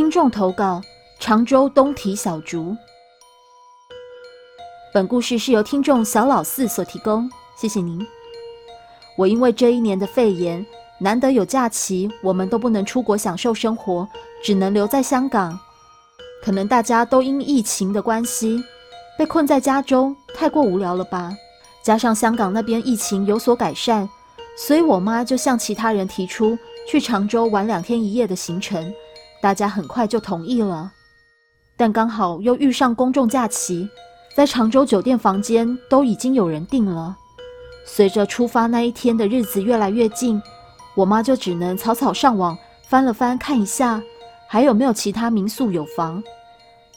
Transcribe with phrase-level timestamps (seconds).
[0.00, 0.80] 听众投稿：
[1.18, 2.74] 常州东堤小竹。
[4.94, 8.00] 本故事是由听众小老四所提供，谢谢您。
[9.18, 10.64] 我因为这一年的肺炎，
[10.98, 14.08] 难得有假期，我们都不能出国享受生活，
[14.42, 15.60] 只能留在香港。
[16.42, 18.64] 可能大家都因疫情的关系，
[19.18, 21.36] 被困在家中，太过无聊了吧？
[21.82, 24.08] 加上香港那边疫情有所改善，
[24.56, 26.56] 所以我妈就向其他人提出
[26.88, 28.90] 去常州玩两天一夜的行程，
[29.42, 30.92] 大家很快就同意了。
[31.76, 33.88] 但刚好又遇上公众假期。
[34.32, 37.16] 在常州酒店房间都已经有人订了。
[37.84, 40.40] 随着出发那一天的日子越来越近，
[40.94, 42.56] 我妈就只能草草上网
[42.88, 44.00] 翻了翻，看一下
[44.48, 46.22] 还有没有其他民宿有房。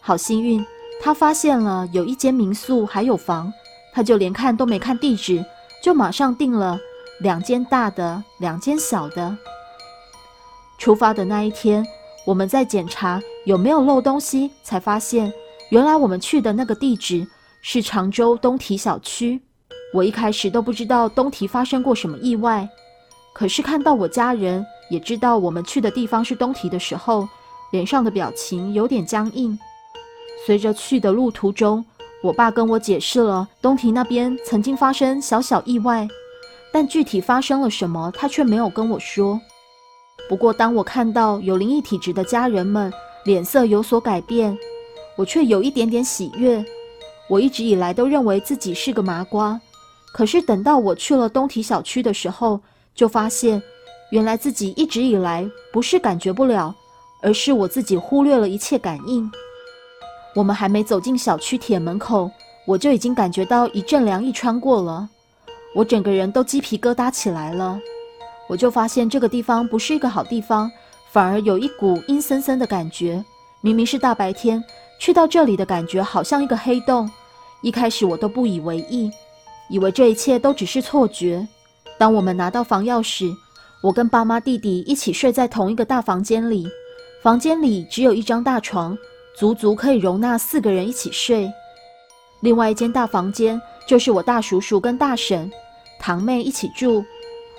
[0.00, 0.64] 好幸运，
[1.02, 3.52] 她发现了有一间民宿还有房，
[3.92, 5.44] 她就连看都没看地址，
[5.82, 6.78] 就马上订了
[7.18, 9.36] 两间大的，两间小的。
[10.78, 11.84] 出发的那一天，
[12.26, 15.32] 我们在检查有没有漏东西，才发现。
[15.70, 17.26] 原来我们去的那个地址
[17.62, 19.40] 是常州东堤小区，
[19.94, 22.68] 我一开始都不知道东堤发生过什么意外，
[23.32, 27.28] 可是看到我家人也知道我们去的地方是东堤的时候，
[27.70, 29.56] 脸上的表情有点僵硬。
[30.44, 31.84] 随着去的路途中，
[32.22, 36.08] 我爸跟我解释了东堤那边曾经发生小小意外，
[36.72, 39.40] 但具体发生了什么，他却没有跟我说。
[40.28, 42.92] 不过当我看到有灵异体质的家人们
[43.24, 44.56] 脸色有所改变，
[45.16, 46.64] 我却有一点点喜悦。
[47.28, 49.60] 我一直以来都认为自己是个麻瓜，
[50.12, 52.60] 可是等到我去了东体小区的时候，
[52.94, 53.60] 就发现
[54.10, 56.74] 原来自己一直以来不是感觉不了，
[57.22, 59.30] 而是我自己忽略了一切感应。
[60.34, 62.30] 我们还没走进小区铁门口，
[62.66, 65.08] 我就已经感觉到一阵凉意穿过了，
[65.74, 67.80] 我整个人都鸡皮疙瘩起来了。
[68.48, 70.70] 我就发现这个地方不是一个好地方，
[71.10, 73.24] 反而有一股阴森森的感觉。
[73.60, 74.62] 明明是大白天。
[74.98, 77.10] 去到这里的感觉好像一个黑洞，
[77.60, 79.10] 一开始我都不以为意，
[79.68, 81.46] 以为这一切都只是错觉。
[81.98, 83.30] 当我们拿到房钥匙，
[83.82, 86.66] 我跟爸妈、弟弟一起睡在同一个大房间里，
[87.22, 88.96] 房间里只有一张大床，
[89.36, 91.52] 足足可以容纳四个人一起睡。
[92.40, 95.50] 另外一间大房间就是我大叔叔跟大婶、
[95.98, 97.04] 堂妹一起住，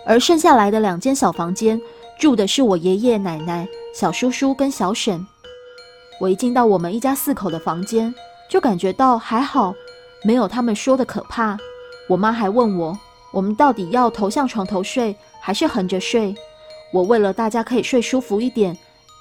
[0.07, 1.79] 而剩下来的两间小房间
[2.17, 5.27] 住的是我爷爷奶奶、小叔叔跟小婶。
[6.19, 8.13] 我一进到我们一家四口的房间，
[8.49, 9.75] 就感觉到还好，
[10.23, 11.57] 没有他们说的可怕。
[12.07, 12.97] 我妈还问我，
[13.33, 16.33] 我们到底要头向床头睡，还是横着睡？
[16.93, 18.75] 我为了大家可以睡舒服一点，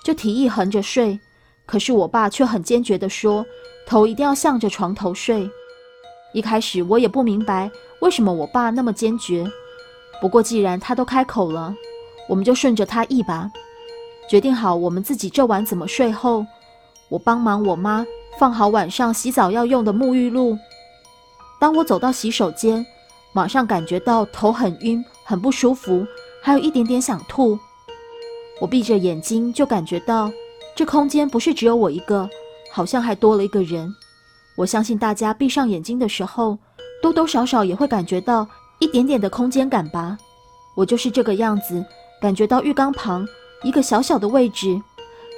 [0.04, 1.18] 就提议横着睡。
[1.66, 3.44] 可是我爸却很坚决地说，
[3.88, 5.50] 头一定要向着床头睡。
[6.32, 7.70] 一开始我也不明白
[8.00, 9.44] 为什么我爸那么坚决，
[10.20, 11.74] 不过既然他都开口了，
[12.28, 13.50] 我们就顺着他意吧。
[14.28, 16.44] 决定好我们自己这晚怎么睡后。
[17.08, 18.04] 我帮忙我妈
[18.36, 20.58] 放好晚上洗澡要用的沐浴露。
[21.60, 22.84] 当我走到洗手间，
[23.32, 26.04] 马上感觉到头很晕，很不舒服，
[26.42, 27.56] 还有一点点想吐。
[28.60, 30.32] 我闭着眼睛就感觉到
[30.74, 32.28] 这空间不是只有我一个，
[32.72, 33.94] 好像还多了一个人。
[34.56, 36.58] 我相信大家闭上眼睛的时候，
[37.00, 38.48] 多多少少也会感觉到
[38.78, 40.18] 一点点的空间感吧。
[40.74, 41.84] 我就是这个样子，
[42.20, 43.26] 感觉到浴缸旁
[43.62, 44.80] 一个小小的位置。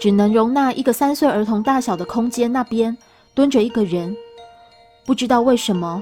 [0.01, 2.97] 只能容纳一个三岁儿童大小的空间，那边
[3.35, 4.17] 蹲着一个人，
[5.05, 6.01] 不知道为什么，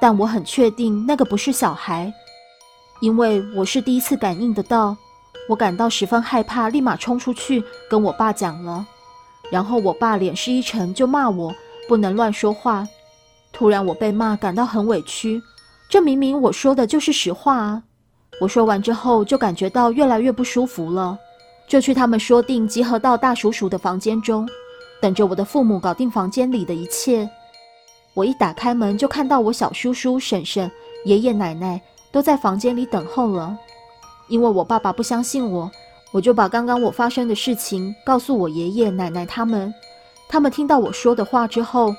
[0.00, 2.10] 但我很确定那个不是小孩，
[3.00, 4.96] 因为我是第一次感应得到。
[5.46, 8.86] 我感到十分害怕，立马冲出去跟我爸讲了，
[9.50, 11.54] 然后我爸脸色一沉，就骂我
[11.86, 12.88] 不能乱说话。
[13.52, 15.42] 突然我被骂，感到很委屈，
[15.88, 17.82] 这明明我说的就是实话啊！
[18.40, 21.16] 我说完之后，就感觉到越来越不舒服了。
[21.68, 24.48] 就去他们说定集合到大叔叔的房间中，
[25.00, 27.28] 等着我的父母搞定房间里的一切。
[28.12, 30.70] 我一打开门，就看到我小叔叔、婶婶、
[31.04, 31.80] 爷爷奶奶
[32.10, 33.56] 都在房间里等候了。
[34.28, 35.70] 因为我爸爸不相信我，
[36.12, 39.72] 我就把刚刚我发生的事情告诉我爷爷奶奶他们。
[40.28, 41.94] 他们听到我说的话之后，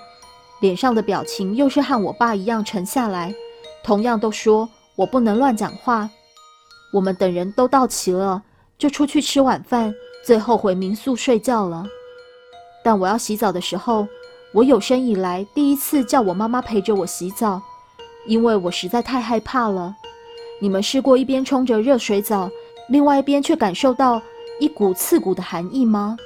[0.59, 3.33] 脸上的表情又是和我爸一样沉下来，
[3.85, 6.09] 同样都说我不能乱讲话。
[6.91, 8.41] 我们等人都到齐了。
[8.77, 9.93] 就出去吃晚饭，
[10.25, 11.85] 最后回民宿睡觉了。
[12.83, 14.05] 但我要洗澡的时候，
[14.53, 17.61] 我有生以来第一次叫我妈妈陪着我洗澡，
[18.25, 19.95] 因为我实在太害怕了。
[20.59, 22.49] 你们试过一边冲着热水澡，
[22.89, 24.21] 另外一边却感受到
[24.59, 26.17] 一股刺骨的寒意吗？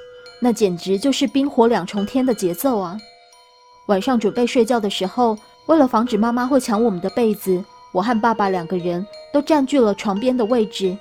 [0.42, 2.98] 那简直就是冰火两重天的节奏啊！
[3.88, 5.38] 晚上准备睡觉的时候，
[5.70, 10.98] 为了防止妈妈会抢我们的被子，我和爸爸两个人都占据了床边的位置。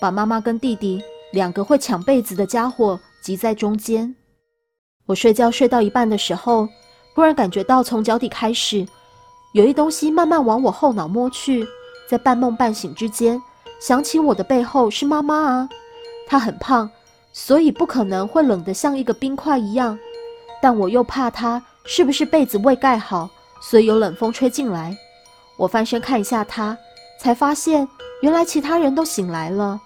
[0.00, 1.02] 把妈妈跟弟弟
[1.32, 4.14] 两个会抢被子的家伙挤在中间。
[5.06, 6.68] 我睡觉睡到一半的时候，
[7.12, 8.86] 突然感觉到从脚底开始，
[9.52, 11.66] 有一东西慢慢往我后脑摸去，
[12.08, 13.42] 在半梦半醒之间，
[13.80, 15.68] 想起我的背后是妈妈啊，
[16.28, 16.88] 她很胖，
[17.32, 19.98] 所以不可能会冷得像一个冰块一样，
[20.62, 23.28] 但我又怕她是不是被子未盖好，
[23.70, 24.96] 所以有冷风吹进来。
[25.56, 26.76] 我翻身看一下他，
[27.18, 27.88] 才发现
[28.20, 29.80] 原来其他人都醒来了，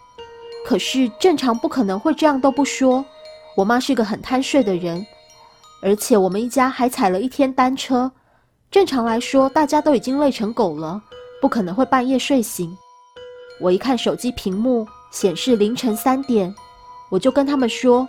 [0.66, 3.04] 可是正常不可能会这样都不说。
[3.56, 5.04] 我妈是个很贪睡的人，
[5.82, 8.10] 而且我们一家还踩了一天单车。
[8.70, 11.00] 正常来说，大家都已经累成狗了，
[11.40, 12.76] 不可能会半夜睡醒。
[13.60, 16.54] 我一看手机屏幕显示凌晨三点，
[17.10, 18.06] 我就跟他们说：“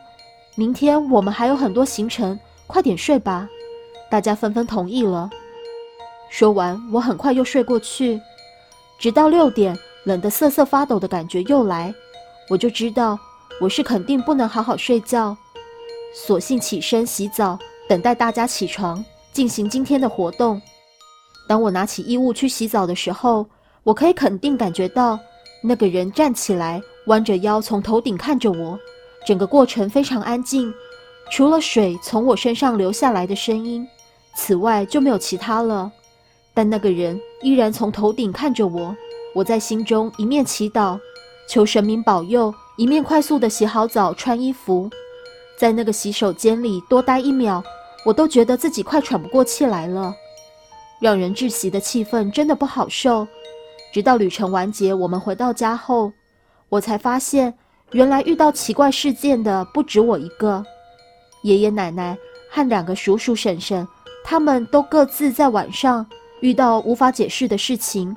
[0.56, 3.48] 明天我们还有很多行程，快点睡吧。”
[4.12, 5.30] 大家纷纷同意了。
[6.30, 8.22] 说完，我很快又睡过去，
[9.00, 11.94] 直到六点，冷得瑟瑟发抖的感觉又来，
[12.50, 13.20] 我就知道。
[13.60, 15.36] 我是肯定不能好好睡觉，
[16.16, 17.60] 索性起身洗澡，
[17.90, 19.04] 等待大家起床
[19.34, 20.62] 进行今天的活动。
[21.46, 23.46] 当我拿起衣物去洗澡的时候，
[23.84, 25.20] 我可以肯定感觉到
[25.62, 28.80] 那个人站起来，弯着腰从头顶看着我。
[29.28, 30.74] 整个过程非常安静，
[31.30, 33.86] 除了水从我身上流下来的声音，
[34.38, 35.92] 此外就没有其他了。
[36.60, 38.94] 但那个人依然从头顶看着我，
[39.34, 41.00] 我在心中一面祈祷，
[41.48, 42.54] 求神明保佑。
[42.76, 44.90] 一面快速的洗好澡、穿衣服，
[45.58, 47.64] 在那个洗手间里多待一秒，
[48.06, 50.14] 我都觉得自己快喘不过气来了。
[51.00, 53.26] 让人窒息的气氛真的不好受。
[53.94, 56.12] 直到旅程完结，我们回到家后，
[56.68, 57.54] 我才发现，
[57.92, 60.62] 原来遇到奇怪事件的不止我一个。
[61.44, 62.18] 爷爷奶奶
[62.52, 63.88] 和两个叔叔婶婶，
[64.26, 66.06] 他们都各自在晚上
[66.42, 68.16] 遇到无法解释的事情，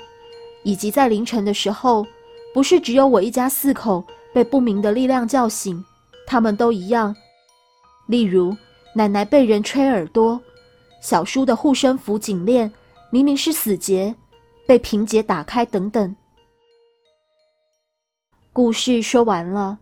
[0.62, 2.06] 以及在凌晨的时候，
[2.54, 4.04] 不是只有我一家四口。
[4.34, 5.84] 被不明的力量叫醒，
[6.26, 7.14] 他们都一样。
[8.06, 8.56] 例如，
[8.94, 10.40] 奶奶被人吹耳朵，
[11.02, 12.72] 小叔的护身符颈链
[13.10, 14.14] 明明是死结，
[14.66, 16.16] 被平结打开等等。
[18.54, 19.78] 故事说完了，